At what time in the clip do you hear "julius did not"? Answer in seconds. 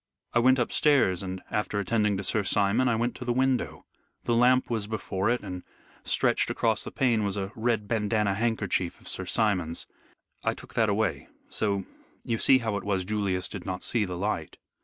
13.05-13.83